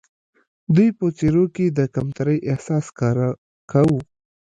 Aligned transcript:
دوی 0.75 0.89
په 0.99 1.05
څېرو 1.17 1.45
کې 1.55 1.65
د 1.77 1.79
کمترۍ 1.95 2.37
احساس 2.51 2.83
ښکاره 2.91 3.29
کاوه. 3.71 3.99